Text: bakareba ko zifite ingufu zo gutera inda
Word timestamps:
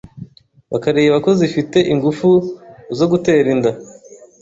bakareba 0.71 1.17
ko 1.25 1.29
zifite 1.39 1.77
ingufu 1.93 2.29
zo 2.97 3.05
gutera 3.11 3.47
inda 3.55 3.71